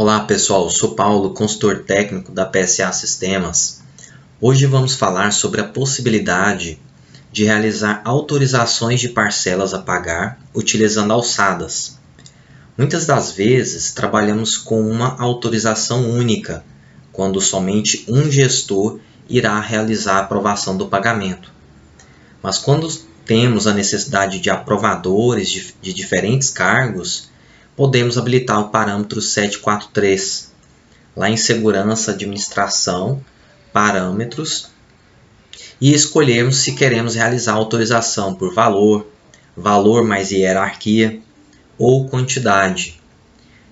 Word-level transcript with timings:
Olá 0.00 0.20
pessoal, 0.20 0.70
sou 0.70 0.94
Paulo, 0.94 1.34
consultor 1.34 1.82
técnico 1.82 2.30
da 2.30 2.46
PSA 2.46 2.92
Sistemas. 2.92 3.82
Hoje 4.40 4.64
vamos 4.64 4.94
falar 4.94 5.32
sobre 5.32 5.60
a 5.60 5.66
possibilidade 5.66 6.80
de 7.32 7.42
realizar 7.42 8.00
autorizações 8.04 9.00
de 9.00 9.08
parcelas 9.08 9.74
a 9.74 9.80
pagar 9.80 10.38
utilizando 10.54 11.12
alçadas. 11.12 11.98
Muitas 12.76 13.06
das 13.06 13.32
vezes 13.32 13.90
trabalhamos 13.90 14.56
com 14.56 14.88
uma 14.88 15.20
autorização 15.20 16.08
única, 16.08 16.64
quando 17.10 17.40
somente 17.40 18.04
um 18.06 18.30
gestor 18.30 19.00
irá 19.28 19.58
realizar 19.58 20.18
a 20.18 20.20
aprovação 20.20 20.76
do 20.76 20.86
pagamento. 20.86 21.52
Mas 22.40 22.56
quando 22.56 22.88
temos 23.26 23.66
a 23.66 23.74
necessidade 23.74 24.38
de 24.38 24.48
aprovadores 24.48 25.50
de, 25.50 25.74
de 25.82 25.92
diferentes 25.92 26.50
cargos, 26.50 27.30
podemos 27.78 28.18
habilitar 28.18 28.58
o 28.58 28.70
parâmetro 28.70 29.22
743. 29.22 30.50
Lá 31.16 31.30
em 31.30 31.36
Segurança, 31.36 32.10
Administração, 32.10 33.24
Parâmetros, 33.72 34.70
e 35.80 35.94
escolhermos 35.94 36.56
se 36.56 36.74
queremos 36.74 37.14
realizar 37.14 37.52
autorização 37.52 38.34
por 38.34 38.52
valor, 38.52 39.06
valor 39.56 40.02
mais 40.02 40.32
hierarquia 40.32 41.20
ou 41.78 42.08
quantidade. 42.08 43.00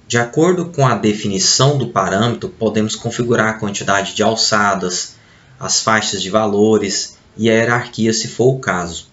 De 0.07 0.19
acordo 0.19 0.67
com 0.67 0.87
a 0.87 0.95
definição 0.95 1.77
do 1.77 1.89
parâmetro, 1.89 2.49
podemos 2.49 2.95
configurar 2.95 3.49
a 3.49 3.59
quantidade 3.59 4.15
de 4.15 4.23
alçadas, 4.23 5.17
as 5.59 5.81
faixas 5.81 6.23
de 6.23 6.31
valores 6.31 7.19
e 7.37 7.51
a 7.51 7.55
hierarquia 7.55 8.13
se 8.13 8.29
for 8.29 8.55
o 8.55 8.61
caso. 8.61 9.09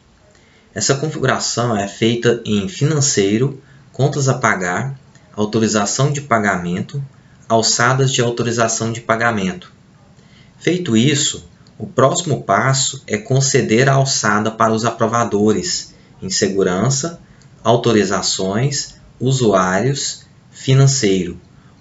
Essa 0.71 0.93
configuração 0.93 1.75
é 1.75 1.87
feita 1.87 2.43
em 2.45 2.67
financeiro, 2.67 3.59
contas 3.93 4.27
a 4.27 4.33
pagar, 4.33 4.99
autorização 5.35 6.11
de 6.11 6.19
pagamento, 6.19 7.01
alçadas 7.47 8.11
de 8.11 8.21
autorização 8.21 8.91
de 8.91 8.99
pagamento. 8.99 9.71
Feito 10.57 10.97
isso, 10.97 11.47
o 11.77 11.85
próximo 11.85 12.43
passo 12.43 13.03
é 13.05 13.17
conceder 13.17 13.87
a 13.87 13.93
alçada 13.93 14.49
para 14.49 14.73
os 14.73 14.83
aprovadores 14.83 15.93
em 16.21 16.29
segurança, 16.29 17.19
autorizações, 17.63 18.95
usuários, 19.19 20.25
financeiro, 20.51 21.39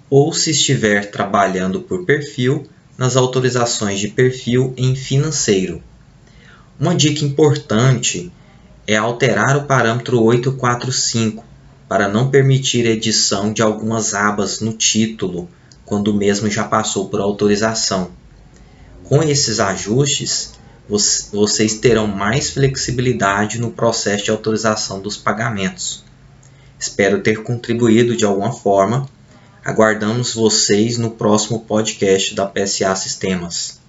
ou 0.09 0.31
se 0.33 0.51
estiver 0.51 1.09
trabalhando 1.09 1.81
por 1.81 2.05
perfil, 2.05 2.67
nas 2.95 3.15
autorizações 3.15 3.99
de 3.99 4.09
perfil 4.09 4.71
em 4.77 4.95
financeiro. 4.95 5.81
Uma 6.79 6.93
dica 6.93 7.25
importante 7.25 8.31
é 8.85 8.95
alterar 8.95 9.57
o 9.57 9.63
parâmetro 9.63 10.21
845 10.21 11.52
para 11.87 12.07
não 12.07 12.29
permitir 12.29 12.85
edição 12.85 13.51
de 13.51 13.61
algumas 13.61 14.13
abas 14.13 14.59
no 14.59 14.73
título 14.73 15.49
quando 15.85 16.09
o 16.09 16.13
mesmo 16.13 16.49
já 16.49 16.63
passou 16.63 17.09
por 17.09 17.19
autorização. 17.19 18.11
Com 19.03 19.21
esses 19.21 19.59
ajustes, 19.59 20.53
vocês 20.87 21.75
terão 21.75 22.07
mais 22.07 22.49
flexibilidade 22.49 23.59
no 23.59 23.71
processo 23.71 24.25
de 24.25 24.31
autorização 24.31 24.99
dos 24.99 25.17
pagamentos. 25.17 26.03
Espero 26.79 27.21
ter 27.21 27.43
contribuído 27.43 28.15
de 28.15 28.25
alguma 28.25 28.51
forma. 28.51 29.07
Aguardamos 29.63 30.33
vocês 30.33 30.97
no 30.97 31.11
próximo 31.11 31.59
podcast 31.61 32.35
da 32.35 32.45
PSA 32.45 32.95
Sistemas. 32.95 33.82